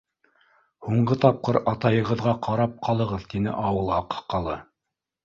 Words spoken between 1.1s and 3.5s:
тапҡыр атайығыҙға ҡарап ҡалығыҙ,—